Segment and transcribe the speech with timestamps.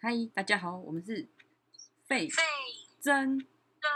[0.00, 1.26] 嗨，大家好，我们是
[2.06, 2.40] 费费
[3.00, 3.90] 真，真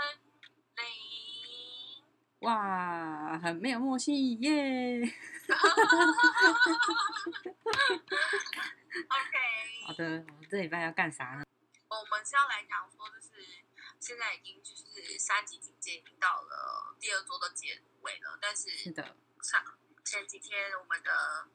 [0.75, 2.03] 零，
[2.41, 4.99] 哇，很没有默契耶。
[4.99, 5.13] OK，
[9.87, 11.45] 好的，我们这礼拜要干啥呢？
[11.89, 13.29] 我们是要来讲说，就是
[14.01, 19.63] 现在已经就是三级警戒已经到了第二周的结尾了，但是是的，上
[20.03, 21.47] 前几天我们的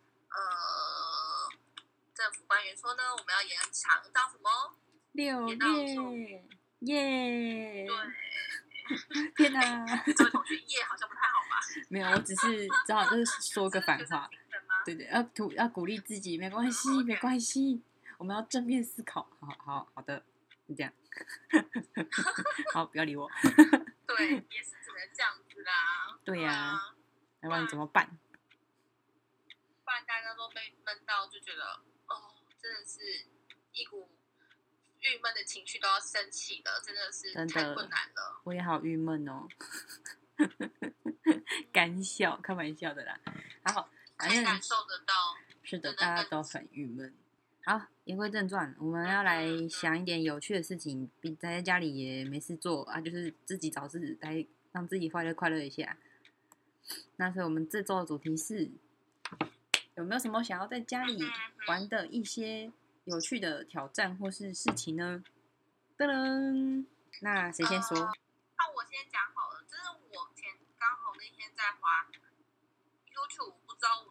[2.77, 4.77] 说呢，我们要延长到什么？
[5.13, 6.45] 六月，
[6.81, 7.87] 耶！
[7.87, 9.83] 对，天哪，
[10.15, 11.57] 这位同学耶好像不太好吧？
[11.89, 14.29] 没有，我只是只好就是说个反话？
[14.85, 17.81] 对对，要鼓要鼓励自己，没关系，没关系，
[18.19, 19.27] 我们要正面思考。
[19.39, 20.23] 好好好的，
[20.67, 20.93] 就这样。
[22.73, 23.27] 好，不要理我。
[24.05, 26.19] 对，也是只能这样子啦。
[26.23, 26.95] 对呀啊
[27.41, 28.17] 要不然怎么办？
[29.83, 31.81] 不然大家都被闷到，就觉得哦，
[32.61, 33.25] 真的是
[33.73, 34.09] 一股
[35.01, 38.41] 郁闷的情绪都要生起了，真的是真的太困难了。
[38.43, 39.47] 我也好郁闷哦。
[41.71, 43.19] 干笑，开玩笑的啦。
[43.63, 45.13] 好，反正可以感受得到，
[45.63, 47.13] 是的，真的大家都很郁闷。
[47.63, 55.97] 好，言归正传，我们要来想一点有趣的事情，比宅在家里也没事做啊，就是自己找事来让自己快乐快乐一下。
[57.17, 58.71] 那所以我们这周的主题是
[59.97, 61.17] 有没有什么想要在家里
[61.67, 62.71] 玩的一些
[63.05, 65.23] 有趣的挑战或是事情呢？
[65.97, 66.85] 噔噔，
[67.21, 67.97] 那谁先说？
[67.97, 72.05] 那我先讲好了，就是我前刚好那天在滑
[73.09, 74.05] YouTube，不知道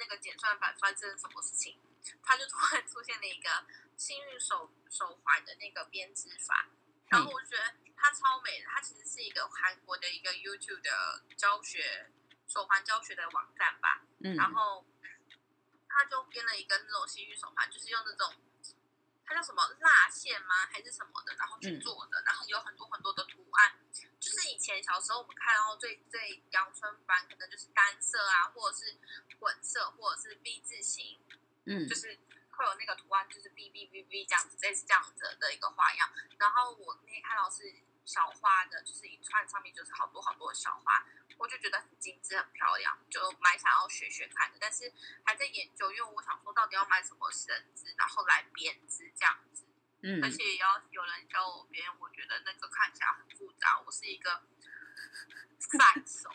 [0.00, 1.78] 那个剪算法发生了什么事情，
[2.20, 3.48] 它就突然出现了一个
[3.96, 6.66] 幸运手手环的那个编织法，
[7.08, 12.10] 然后我就觉得它超美的，它其实是一个韩国的一个 YouTube 的教学
[12.48, 14.84] 手环教学的网站吧，嗯，然后
[15.94, 18.34] 他就编了一个那种幸运手环，就是用那种
[19.24, 20.66] 它叫什么蜡线吗？
[20.66, 23.78] 还是什么的，然后去嗯做的，然后有很多很多的图案。
[24.20, 28.98] 就是以前小时候我们看到最最阳春版，可能就是单色啊，或者是
[29.38, 31.18] 混色，或者是 V 字形，
[31.66, 32.18] 嗯就是
[32.50, 36.10] 会有那个图案，就是 B B B B 这样子，类似这样子的一个花样。
[36.38, 37.62] 然后我那天看到是
[38.04, 41.06] 小花的，就是一串上面就是好多好多小花，
[41.38, 44.58] 我就觉得很精致、很漂亮，就蛮想要学学看的。
[44.60, 44.92] 但是
[45.24, 49.64] 还在研究，因为我想说到底要买什么绳子，然后来编织这样子。
[50.06, 53.80] 嗯而且也要有人教我编，我觉得那个看起来很复杂。
[53.86, 54.42] 我是一个
[55.58, 56.28] 赛手，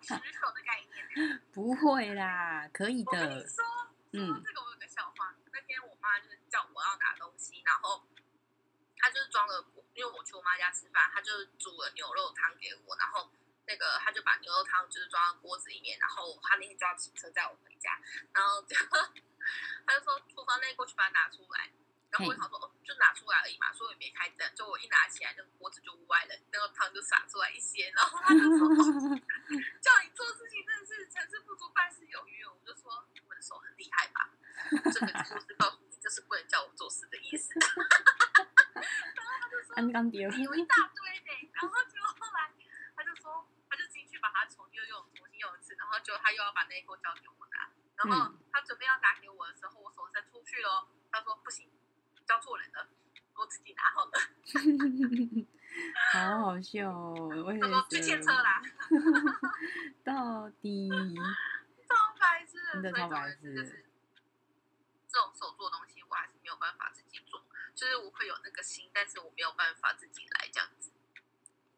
[0.00, 1.40] 持手的概念。
[1.52, 3.48] 不会啦，可以我跟你的。
[3.48, 3.64] 说，
[4.12, 5.34] 嗯说到这个我有个笑话。
[5.52, 8.06] 那天我妈就是叫我要拿东西，然后
[8.96, 9.66] 她就是装了，
[10.00, 13.30] 因为我去我妈家吃饭，她就煮了牛肉汤给我，然后
[13.66, 18.00] 那个她就把牛肉汤就是装到锅子里面，然后她那天就要骑车载我回家，
[18.32, 18.74] 然后就
[19.84, 21.70] 她就说厨房内过去把它拿出来。
[22.10, 24.50] 然后我想说，哦，就拿出来而已嘛，所以我也没开灯。
[24.54, 27.92] 就我一拿起来，那个锅子就歪了，那个汤就洒出来一些。
[27.94, 28.74] 然后她就说，哦
[29.84, 32.42] 叫你做事情真的是成事不足败事有余。
[32.46, 32.90] 我就说
[33.28, 34.30] 我的手很厉害吧，
[34.90, 37.52] 这个就是告诉你，就是不能叫我做事的意思。
[39.74, 40.22] 刚刚丢。
[40.22, 42.52] 有一大堆呢，然后结果后来
[42.96, 51.70] 他就说，他就进去把它重又用重新用一次，然后就他又要把那一锅交给我拿，然后他准备要拿给我的时候，我手伸出去喽，他说不行，
[52.26, 52.88] 交错人了，
[53.34, 54.12] 我自己拿好了。
[56.12, 57.14] 好好笑哦！
[57.46, 58.60] 我也他说去牵车啦，
[60.04, 60.90] 到底
[61.88, 63.86] 超白痴的，真的超白痴。
[65.08, 66.99] 这种手做的东西，我还是没有办法做，
[67.80, 70.90] 就是我会有那个心，但是我没有办法自己来这样子。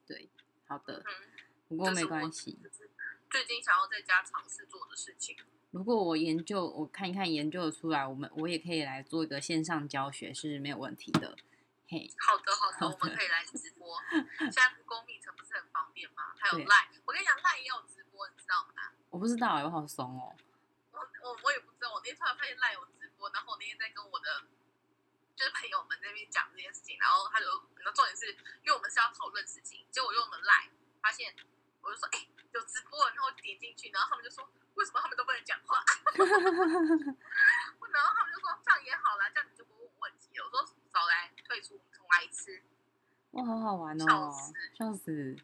[0.04, 0.28] 对，
[0.66, 1.30] 好的，嗯，
[1.68, 2.58] 不过没关系。
[3.30, 5.36] 最近想要在家尝试做的事情。
[5.70, 11.36] 如果我研究，我看一看研究的出来，我们我也可以来做一个线上教学是没有问题的。
[11.86, 13.96] 嘿，好的，好的，好的我们可以来直播。
[14.10, 16.34] 现在不公密城不是很方便吗？
[16.36, 18.90] 还有对 Line，我跟你讲，Line 也有直播，你知道吗？
[19.08, 20.34] 我不知道哎，我好怂哦。
[20.90, 24.42] 我我我也不知道，我那天突然发现 Line 有直播，然后我那天在跟我的
[25.36, 27.46] 就是朋友们那边讲这件事情，然后他就，
[27.80, 28.30] 然后重点是
[28.62, 30.70] 因为我们是要讨论事情，结果用了 Line，
[31.00, 31.34] 发现
[31.80, 35.82] 我就说，哎、有直播，然后我点进去，然后他们就说，为什么他们都不能讲话？
[37.92, 40.44] 然后他们就说，这样也好啦，这样你就不会问问题了。
[40.44, 42.62] 我说，少来，退出，重来一次。
[43.32, 45.36] 哇，好好玩哦笑哦死，笑死！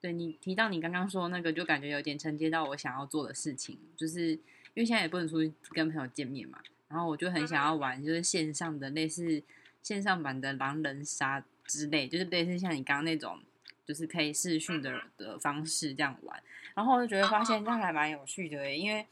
[0.00, 6.60] 对你提到你刚刚说那个，就感觉有点承接到我想要做的事情，就是因为现在也不能出去跟朋友见面嘛，
[6.92, 9.42] 然后我就很想要玩，就是线上的类似
[9.82, 13.40] 线上版的狼人杀之类，就是类似像你刚刚那种，
[13.86, 16.42] 就是可以视讯的的方式这样玩。
[16.74, 19.06] 然后我就觉得发现这样还蛮有趣的诶，因为，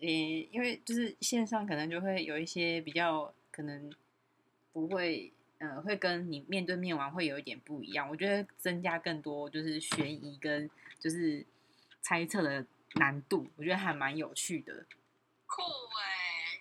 [0.00, 0.06] 呃，
[0.52, 3.92] 因为就是线上可能就会有一些比较可能
[4.72, 8.08] 不会，呃，会跟你面对面玩会有一点不一样。
[8.08, 11.44] 我觉得增加更多就是悬疑跟就是
[12.00, 12.64] 猜测的
[12.94, 14.86] 难度，我觉得还蛮有趣的。
[15.46, 15.87] 酷哎、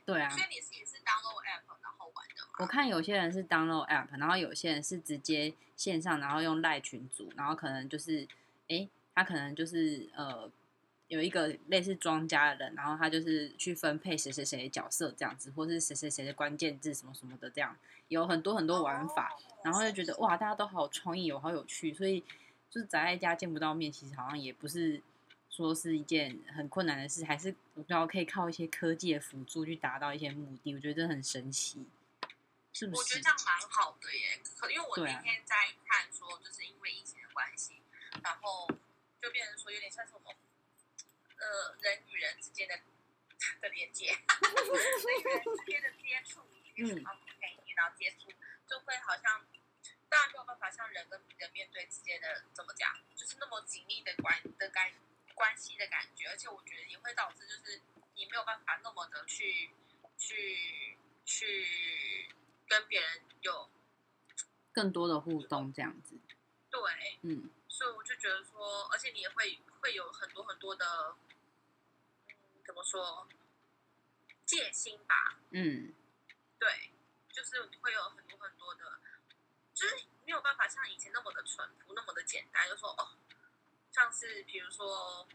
[0.08, 2.50] 对啊所，以你是也是 download app 然后玩的吗？
[2.60, 8.26] 我看有些人是 download app，然后有些人是直接线上，然后用赖群组，然后可能就是，
[8.70, 10.50] 诶，他可能就是呃
[11.10, 17.78] 有一个类似庄家的人，然后他就是去分配谁谁谁的角色这样子，或是谁谁谁的关键字什么什么的这样，
[18.08, 22.22] 有很多很多玩法，哦然后就觉得哇，大家都好有创意哦，好有趣，所以
[22.70, 25.02] 就是宅在家见不到面，其实好像也不是
[25.50, 31.88] 说是一件很困难的事，还是我不知道可以靠一些科技的辅助去达到一些目的，我觉得这很神奇，
[32.74, 33.30] 是不是我觉得这？
[33.30, 34.40] 样蛮好的耶。
[34.58, 35.56] 可因为我那天在
[35.86, 37.82] 看说，就是因为疫情的关系，
[38.24, 38.68] 然后
[39.22, 40.36] 就变成说有点像是我们
[41.38, 42.80] 呃人与人之间的
[43.62, 44.20] 的连接， 人
[45.20, 46.42] 与人之间的接触，
[46.78, 47.04] 嗯嗯，
[47.40, 48.32] 陪你然后接触，
[48.68, 49.46] 就会好像
[50.10, 54.92] 当然没有办法像人跟人面对之间的怎么讲，就是那么紧密的关的感
[55.38, 57.80] 关系的感觉，而且我觉得也会导致就是
[58.16, 59.70] 你没有办法那么的去
[60.18, 62.34] 去去
[62.68, 63.70] 跟别人有
[64.74, 66.18] 更多的互动这样子，
[66.72, 66.82] 对，
[67.22, 71.16] 嗯，所以我就觉得说，而且你也会会有很多很多的，
[72.28, 72.36] 嗯，
[72.66, 73.28] 怎么说，
[74.44, 75.38] 戒心吧？
[75.52, 75.94] 嗯，
[76.58, 76.92] 对，
[77.32, 79.00] 就是会有很多很多的，
[79.76, 83.18] 就是没有办法像以前那么的淳朴，那么的简单，就说哦，
[83.98, 85.28] 像是比如说，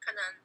[0.00, 0.40] 可能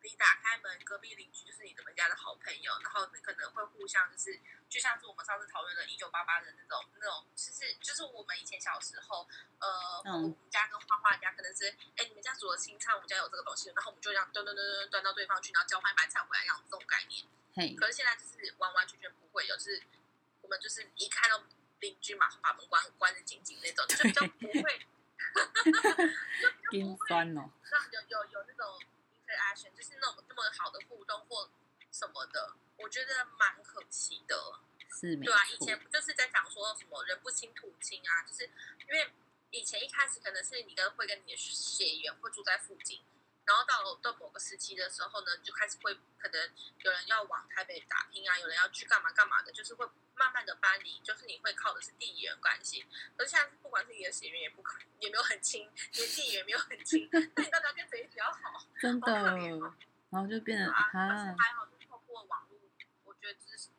[0.00, 9.28] 你打开门，隔壁邻居就是你们家的好朋友，然后你可能会互相就是，就像是我们上次讨论的《一九八八》的那种那种，就是就是我们以前小时候，
[9.58, 17.26] 呃，嗯我们家跟画画家可能是，哎，你们家煮的青菜，我们家有这个东西，然后我们就这样端端端端端到对方去，然后交换白菜回来，这样这种概念。
[17.54, 19.82] 嘿，可是现在就是完完全全不会有，就是
[20.40, 21.44] 我们就是一看到
[21.80, 24.86] 邻居马上把门关关的紧紧那种，就比较不会，
[26.70, 28.80] 心不会酸哦，让有有有那种
[29.26, 31.50] interaction，就是那种那么好的互动或
[31.90, 34.60] 什么的，我觉得蛮可惜的。
[34.90, 38.22] 是对啊，以前，不就是在讲说什么人不亲土亲啊？
[38.26, 38.50] 就是
[38.88, 39.12] 因为
[39.50, 43.02] 以前一开始可能是你跟会跟你的血缘会住在附近，
[43.48, 46.52] 然后到了到某个时期的时候呢，你就开始会可能
[46.84, 52.84] 有人要往台北打拼啊，有人要去干嘛干嘛的，就是会慢慢的搬离，就是你会靠的是地缘关系。
[53.16, 58.66] 可是现在不管是你的血缘也不可也没有很亲，你的地缘也没有很亲，那你到底要跟谁比较好？
[58.78, 59.74] 真的好可怜哦，
[60.10, 62.60] 然后就变得啊，但是啊，还好，就是透过网络，
[63.04, 63.70] 我觉得这是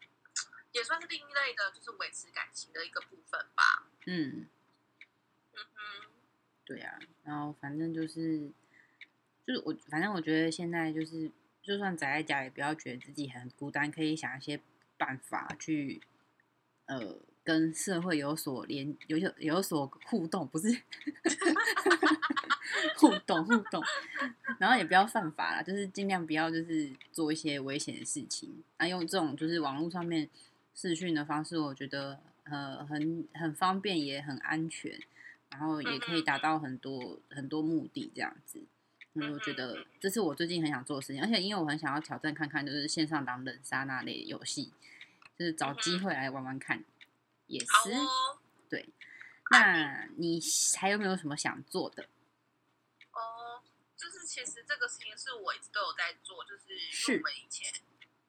[0.72, 3.88] 也算是另一类的，就是维持感情的一个部分吧。
[4.08, 4.50] 嗯，
[5.54, 6.10] 嗯哼，
[6.66, 8.52] 对啊，然后反正就是，
[9.50, 11.32] 就是我反正我觉得现在就是，
[11.64, 14.60] 就算宅在家，也不要觉得自己很孤单，可以想一些
[14.96, 16.00] 办法去，
[16.86, 20.68] 呃，跟社会有所连有有有所互动，不是
[22.96, 23.84] 互动互动，
[24.60, 28.64] 然后也不要犯法啦，就是尽量不要就是做一些危险的事情。
[28.78, 30.30] 啊，用这种就是网络上面
[30.76, 35.02] 视讯的方式，我觉得呃很很方便，也很安全。
[35.50, 38.62] 然后也可以达到很多很多目的这样子。
[39.14, 44.72] 嗯，我觉得这是我最近很想做的事情，而且因为我很想要挑战看看，就是线上狼人杀那类游戏，
[45.38, 46.84] 就是找机会来玩玩看，
[47.48, 47.94] 也是。
[47.94, 48.40] 哦。
[48.70, 48.88] 对，
[49.50, 50.40] 那你
[50.78, 52.04] 还有没有什么想做的？
[53.12, 53.64] 哦，
[53.98, 57.74] 就是其实这个事情是我一直都有在做，就是因是为我们以前，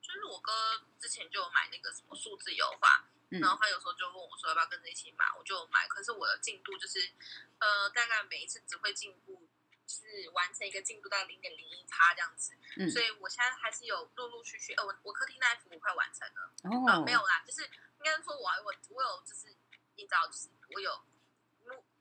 [0.01, 0.51] 就是我哥
[0.99, 5.87] 之前就有买那个什么数字油画，嗯然后他有时候就问我说要不要跟着一起买，我就买。
[5.89, 7.11] 可是我的进度就是，
[7.59, 9.50] 呃，大概每一次只会进步，就
[9.91, 12.55] 是完成一个进度到零点零一趴这样子。
[12.79, 16.71] 嗯，所以我现在还是有陆陆续续，呃，我我客厅那一幅我快完成了，呃，
[17.01, 19.49] 哦，没有啦，就是应该说我我我有就是
[19.97, 20.93] 你知道，就是我有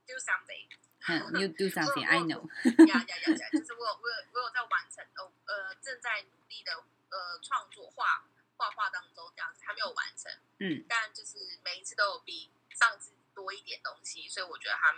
[0.06, 0.70] do something。
[1.08, 2.44] 嗯，You do something, I know。
[2.86, 3.50] 呀呀呀呀！
[3.54, 6.74] 就是我有我有我有在完成，呃呃，正在努力的
[7.10, 8.28] 呃创作画
[8.58, 10.30] 画画当中，这样子还没有完成，
[10.60, 14.94] 嗯但就是每一次都有比上次多一点东西，所以我觉得还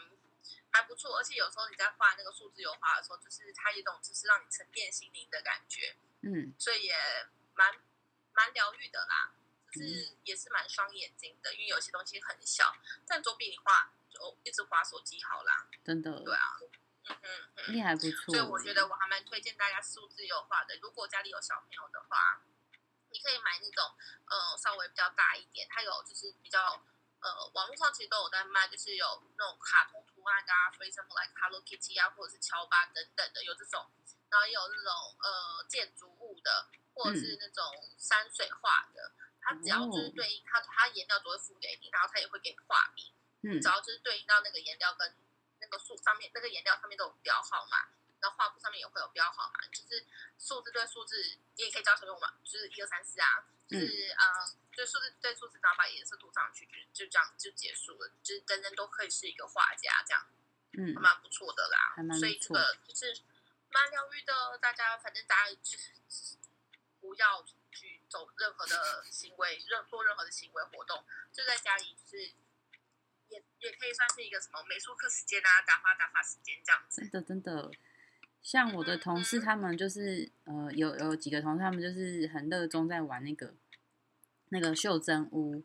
[0.71, 1.17] 还不错。
[1.17, 6.95] 而且有时候你在画那个数字油画的时候，就是它有一种就是让你沉淀心灵的感觉，嗯，所以也
[7.53, 7.73] 蛮
[8.33, 9.33] 蛮疗愈的啦。
[9.73, 12.75] 就是也是蛮伤眼睛的，因为有些东西很小，
[13.07, 15.65] 但总比你画就一直划手机好啦。
[15.81, 16.59] 真的，对啊，
[17.07, 17.75] 嗯嗯嗯。
[17.77, 18.35] 也还不错。
[18.35, 20.77] 所以我觉得我还蛮推荐大家数字油画的。
[20.81, 22.41] 如果家里有小朋友的话，
[23.11, 26.83] 你可以买那种呃稍微比较大一点，它有就是比较
[27.21, 33.89] 呃网络上其实都有在卖，就是有那种卡通图案的啊，for example like Hello Kitty 啊，或者是乔巴等等的，有这种
[34.29, 37.63] 然后也有那种呃建筑物的，或者是那种
[37.97, 39.11] 山水画的。
[39.43, 43.11] 它只要就是对应它，它颜料都会付给你，然后它也会给你画名。
[43.43, 45.15] 嗯只要就是对应到那个颜料跟
[45.59, 50.05] 那个数上面，那个颜料上面都有标号嘛，然后画布上面也会有标号嘛，就是
[50.37, 54.25] 数字对数字，你也可以教小朋友嘛，就是一二三四啊，就是呃，
[54.75, 60.27] 就数字对数字，然后把颜色涂上去，就就这样就结束了，就是人人都可以是一个画家，这样
[60.73, 61.93] 嗯还蛮不错的啦。
[61.95, 63.21] 还蛮所以这个就是
[63.69, 65.93] 蛮疗愈的，大家反正大家就是
[66.99, 72.33] 不要去走任何的行为，任做任何的行为活动，就在家里就是。
[73.31, 76.99] 也也可以算是一个什么美术课时间啊，打发打发时间这样子。
[76.99, 77.71] 真的真的，
[78.41, 83.53] 像我的同事他们就是呃有有几个同事他们就是很热衷在玩那个
[84.49, 85.63] 那个袖珍屋，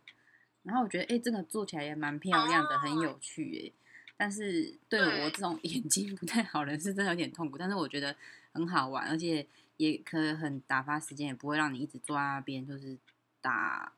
[0.62, 3.72] 然后我觉得哎、诶这个做起来也蛮漂亮的，很有趣哎、
[4.16, 8.14] 但是对我对这种 眼睛不太好的人是真的有点痛苦，但是我觉得
[8.52, 9.46] 很好玩，而且
[9.78, 12.98] 也可以很打发时间，也不会让你一直坐在那边就是
[13.40, 13.92] 打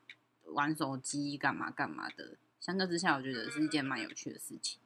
[0.44, 2.36] 玩手机干嘛干嘛的。
[2.60, 4.80] 相较之下，我觉得是一件蛮有趣的事情。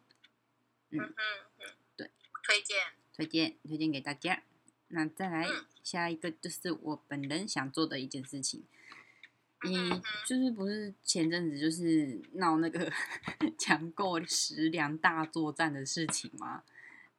[0.91, 2.11] 嗯嗯，对，
[2.43, 2.79] 推荐。
[3.23, 4.43] 推荐推荐给大家。
[4.89, 8.65] 那再来嗯下一个就是我本人想做的一件事情，
[9.65, 9.91] 你
[10.27, 12.93] 就是不是前阵子就是闹那个
[13.59, 16.63] 抢购食粮大作战的事情吗？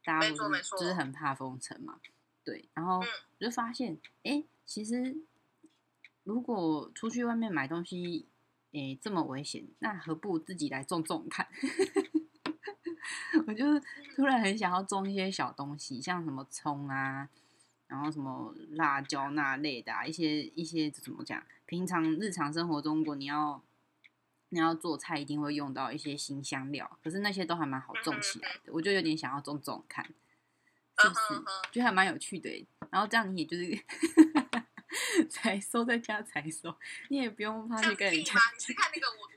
[0.06, 0.36] 大家不
[0.78, 2.00] 就是很怕封城嘛，
[2.44, 3.08] 对，然后嗯
[3.40, 5.16] 我就发现，哎、其实
[6.24, 8.28] 如果出去外面买东西，
[8.74, 11.48] 哎、这么危险，那何不自己来种种看？
[13.48, 13.64] 我就
[14.16, 17.30] 突然很想要种一些小东西，像什么葱啊，
[17.88, 21.44] 然后什么辣椒那类的、啊，一些一些怎么讲？
[21.66, 23.64] 平常日常生活中，如果你要
[24.50, 30.06] 你要做菜，一定会用到一些新香料，可是那些都还蛮好种起来的，我就有点想要种种看，
[31.00, 31.72] 是不是嗯哼哼？
[31.72, 32.68] 觉得还蛮有趣的欸。
[32.92, 33.66] 然后这样你也就是
[35.30, 36.76] 采收在家采收，
[37.10, 39.28] 你也不用怕去跟人家看那个我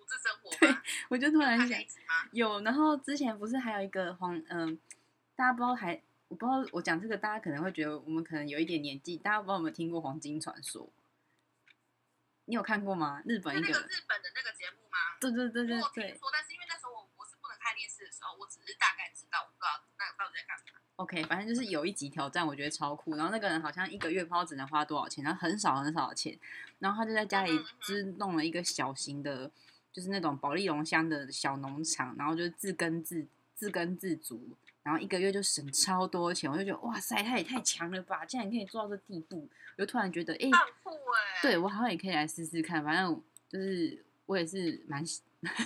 [0.60, 0.82] 对吗？
[1.08, 1.78] 我就突然想？
[2.32, 4.78] 有，然后之前不是还有一个黄，嗯、
[5.34, 10.86] 大家不知道还，我不知道我讲这个，大家可能会觉得我们可能有一点年纪，大家不知道有没有听过《黄金传说》？
[12.46, 13.22] 你有看过吗？
[13.26, 15.18] 日本那一个，个日本的那个节目吗？
[15.20, 20.80] 对对对对对说，但是因为那时候我我是不能看电视的时候，我只是大概知道，我不知道那个到底在干嘛。
[20.96, 23.16] ，OK，反正就是有一集挑战，我觉得超酷。
[23.16, 26.38] 然后那个人好像一个月不知道只能花多少钱，然后很少很少的钱，
[26.78, 29.50] 然后他就在家里嗯嗯嗯就是弄了一个小型的，
[29.96, 34.46] 就是那种保利龙乡的小农场，然后就自耕自自耕自足，
[34.82, 39.48] 然后一个月就省超多钱，我就觉得哇塞，他也太强了吧，竟然可以做到这地步，
[39.78, 40.50] 我就突然觉得，哎、
[41.40, 45.02] 对我好像也可以来试试看，反正就是我也是蛮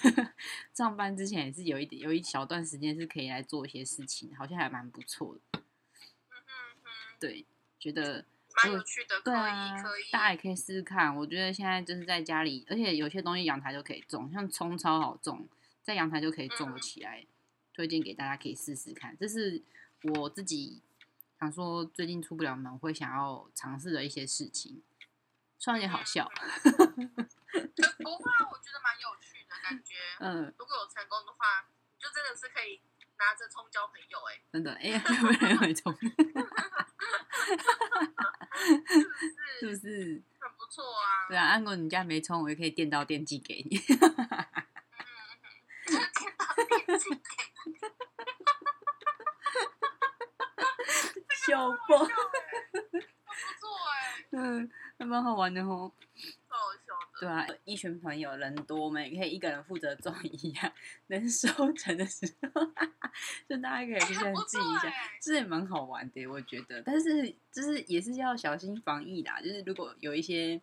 [0.72, 5.40] 上班之前也是有一点有一小段时间是可以来做一些事情，好像还蛮不错的。
[5.58, 7.44] 嗯哼哼，对，
[7.80, 8.24] 觉得
[8.64, 11.14] 蛮有趣的，可以对啊可以。，大家也可以试试看。
[11.16, 15.48] 我觉得现在就是在家里，而且有些东西阳台就可以种，像葱超好种，
[15.82, 17.26] 在阳台就可以种起来。
[17.72, 19.62] 推荐给大家可以试试看，这是
[20.02, 20.82] 我自己
[21.38, 24.82] 想说最近出不了门会想要尝试的一些事情，
[25.58, 26.28] 虽然有点好笑。
[26.60, 29.94] 可不会啊，我觉得蛮有趣的感觉。
[30.18, 32.82] 嗯，如果有成功的话，就真的是可以
[33.20, 35.94] 拿着葱交朋友哎、真的，哎、会不会人会种？
[39.60, 40.22] 是不是是不是？
[40.40, 41.28] 很不错啊？
[41.28, 43.76] 对啊，按果你家没葱，我也可以电到电寄给你。
[43.76, 45.06] 嗯嗯
[45.42, 45.46] 嗯，
[45.86, 47.20] 就是天到电竞给
[51.46, 52.16] 笑好爆，笑哎、
[52.72, 52.98] 很不
[53.60, 53.92] 错哎、
[54.32, 55.92] 嗯， 还蛮好玩的哦。
[56.48, 56.56] 超
[56.94, 57.06] 好。
[57.20, 60.72] 对啊，一群朋友人多，我们也可以一个人负责种一样，
[61.08, 62.62] 能收成的时候，
[63.48, 66.82] 就大家可以互相很不记一下，错哎、这也蛮好玩的，我觉得。
[66.82, 70.60] 但是就是也是要小心防疫啦，就是如果有一些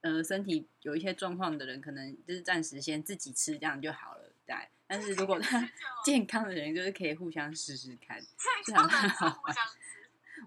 [0.00, 4.56] 呃身体有一些状况的人，可能就是暂时先自己吃这样就好了，对。
[4.88, 5.68] 但是如果 他
[6.04, 8.20] 健康的人，就是可以互相试试看。
[8.64, 9.54] 这样很好玩。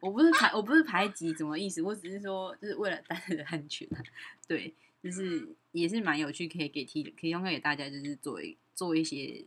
[0.01, 3.99] 我不是排我不是排挤什么意思，我只是说就是为了大家的安全啊，
[4.47, 9.43] 对，就是也是蛮有趣，可以给提可以提供给大家，就是作为做一些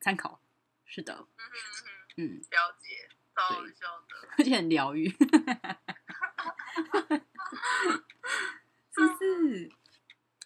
[0.00, 0.38] 参考。
[0.86, 4.28] 是的，嗯哼嗯哼，嗯，了解，超好笑的。
[4.38, 5.08] 而且很疗愈，
[8.90, 9.70] 是不是？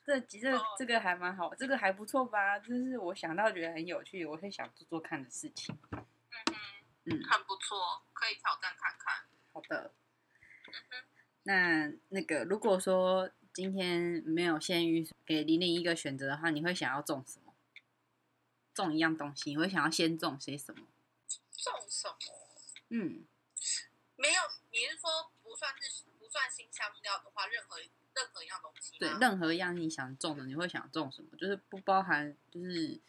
[0.06, 2.58] 这这个这个还蛮好，这个还不错吧？
[2.58, 5.78] 就是我想到觉得很有趣，我会想做做看的事情。
[5.92, 6.02] 嗯
[6.46, 6.54] 哼，
[7.04, 9.24] 嗯，很不错，可以挑战看看。
[9.52, 9.92] 好的。
[10.66, 11.04] 嗯哼，
[11.42, 17.47] 那那个，如果说今天没有限于，给玲玲一个选择的话，你会想要种什么？
[18.78, 20.86] 种一样东西，你会想要先种些什么？
[21.50, 22.14] 种什么？
[22.90, 23.26] 嗯，
[24.14, 28.98] 没有，你是说不算是不算新香料的话，任何任何一样东西吗？
[29.00, 31.36] 对，任何一样你想种的，你会想种什么？
[31.36, 33.00] 就是不包含就是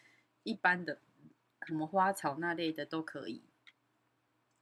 [0.41, 0.99] 一般的
[1.67, 3.43] 什么花草那类的都可以。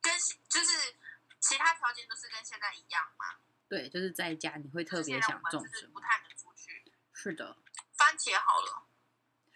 [0.01, 0.13] 跟
[0.49, 0.95] 就是
[1.39, 3.39] 其他条件都是跟现在一样吗？
[3.69, 6.01] 对，就是在家你会特别想种什么就是不？
[6.01, 6.91] 太能出去。
[7.13, 7.55] 是的，
[7.93, 8.83] 番茄好了，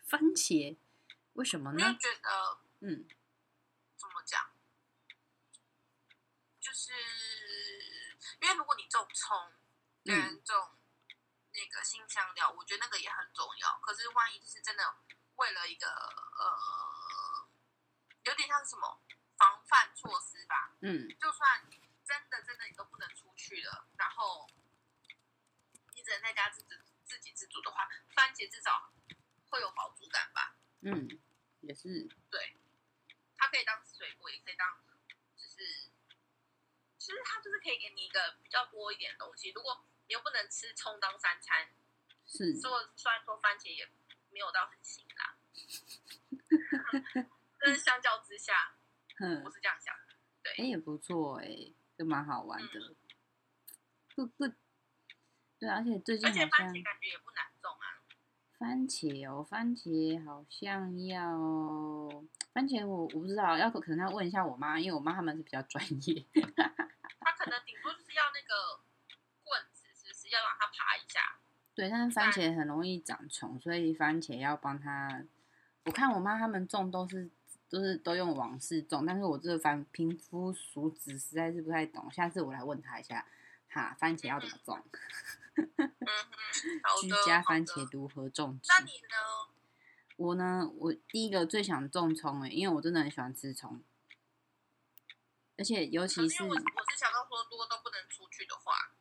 [0.07, 0.77] 番茄
[1.33, 1.97] 为什么呢因为？
[1.97, 3.07] 觉得嗯，
[3.97, 4.51] 怎么讲，
[6.59, 6.91] 就是
[8.41, 9.37] 因为如果你种葱
[10.03, 10.77] 跟嗯种
[11.53, 13.79] 那个新香料，我觉得那个也很重要。
[13.81, 14.83] 可是万一就是真的
[15.35, 17.47] 为了一个呃，
[18.23, 19.01] 有点像是什么
[19.37, 21.69] 防范措施吧，嗯，就算
[22.05, 24.47] 真的真的你都不能出去了，然后
[25.95, 28.91] 你只能在家自自自给自足的话，番茄至少
[29.49, 30.55] 会有饱足感吧。
[30.81, 31.07] 嗯，
[31.61, 32.55] 也是，对
[33.37, 34.67] 它可以当水果，也可以当
[35.35, 35.89] 就是，
[36.97, 39.51] 其实它就是可以给你一个比较多一点的东西。
[39.51, 41.69] 如果你又不能吃葱当三餐，
[42.25, 43.87] 是，做虽然说番茄也
[44.31, 45.37] 没有到很行啦，
[47.59, 48.75] 但是相较之下，
[49.17, 50.51] 哼我，是这样想的。
[50.57, 51.47] 哎、也不错哎、
[51.97, 52.95] 就蛮好玩的。
[54.15, 54.47] 不不，
[55.59, 57.50] 对啊，而且最近好而且番像茄感觉也不难。
[58.61, 61.19] 番茄哦，番茄好像要
[62.53, 66.23] 番茄我我不知道，要可能要问一下我妈，因为我妈他们是比较专业。
[66.33, 68.79] 她可能顶多就是要那个
[69.43, 71.39] 棍子，是不是要让它爬一下？
[71.73, 75.23] 对，但是番茄很容易长虫，所以番茄要帮它。
[75.85, 77.31] 我看我妈他们种都是
[77.67, 83.25] 都是都用网式种，但是我这个番平夫俗子实在是不太懂，下次我来问她一下，
[83.71, 84.83] 哈，番茄要怎么种？
[85.55, 85.91] 嗯
[87.01, 88.69] 居家番茄如何种植？
[88.69, 89.15] 那你呢？
[90.17, 93.81] 我呢，我第一个最想种葱诶，因为我真的很喜欢吃葱，
[95.57, 98.91] 而且尤其是我我是想到说，如果都不能出去的话，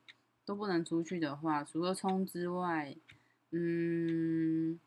[0.45, 2.97] 都不能出去的话，除了葱之外，
[3.51, 4.81] 嗯，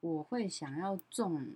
[0.00, 1.46] 我会想要种。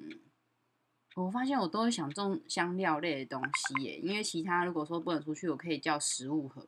[1.14, 6.66] 我发现我都会想种香料类的东西耶，因为其他如果说不能出去，我可以叫食物盒。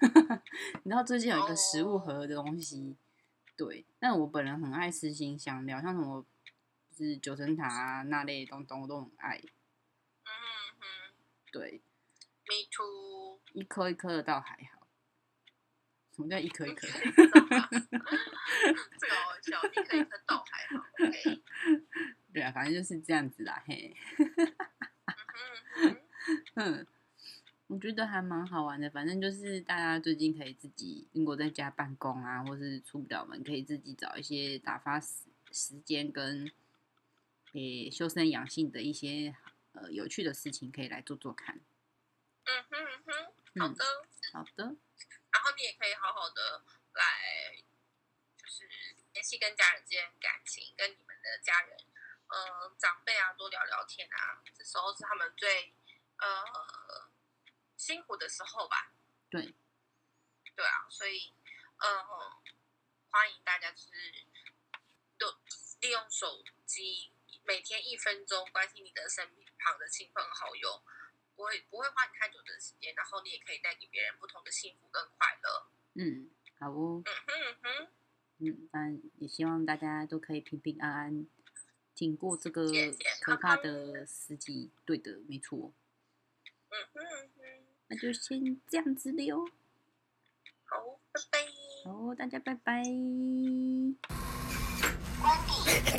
[0.84, 2.96] 你知道最近有一个食物盒的东西，
[3.56, 6.24] 对，但我本人很爱吃新香料，像什么
[6.94, 9.38] 就是九层塔啊那类的东东我都很爱。
[9.38, 11.14] 嗯哼哼
[11.50, 11.80] 对
[12.44, 13.40] ，，me too。
[13.54, 14.86] 一颗一颗的倒还好。
[16.14, 16.86] 什么叫一颗一颗？
[16.92, 17.26] 这
[19.08, 20.84] 个好好笑，一颗一颗倒还好。
[20.98, 21.42] OK，
[22.38, 23.96] 对啊，反正就是这样子啦，嘿。
[26.54, 26.86] 嗯
[27.66, 28.88] 我觉得还蛮好玩的。
[28.88, 36.50] 反正就是大家最近可以自己，如果在家办公啊，或是出不了门，可以自己找一些打发时时间跟
[37.54, 39.34] 诶、修身养性的一些
[39.72, 41.56] 呃有趣的事情，可以来做做看。
[42.44, 43.12] 嗯哼嗯哼，
[43.60, 43.84] 好嗯，的。
[44.32, 44.64] 好的，
[45.32, 46.62] 然后你也可以好好的
[46.94, 47.56] 来，
[48.36, 48.64] 就是
[49.12, 51.76] 联系跟家人之间感情，跟你们的家人，
[52.28, 54.42] 呃，长辈啊，多聊聊天啊。
[54.56, 55.74] 这时候是他们最
[56.18, 57.08] 呃
[57.76, 58.92] 辛苦的时候吧。
[59.30, 59.54] 对，
[60.54, 61.32] 对啊，所以
[61.78, 62.04] 呃，
[63.10, 64.26] 欢迎大家就是
[65.18, 65.26] 都
[65.80, 67.12] 利用手机
[67.44, 69.26] 每天一分钟关心你的身
[69.58, 70.82] 旁的亲朋好友，
[71.34, 75.66] 不会不会花你太久的时间，然后你也可以带给别人不同的幸福跟快乐。
[75.94, 77.90] 嗯，好哦，嗯哼嗯哼，
[78.38, 81.26] 嗯，那也希望大家都可以平平安安
[81.98, 82.70] 挺过这个
[83.20, 84.70] 可怕的时机。
[84.84, 85.72] 对的，没错。
[86.70, 87.42] 嗯哼嗯哼，
[87.88, 89.44] 那就先这样子了哟。
[90.62, 91.38] 好，拜拜。
[91.84, 92.84] 好，大家拜拜。
[95.20, 95.98] 关闭。